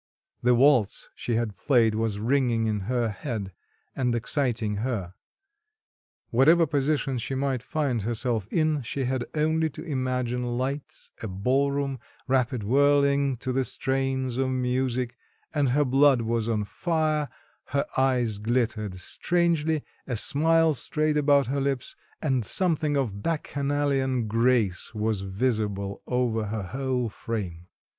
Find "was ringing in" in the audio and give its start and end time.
1.93-2.79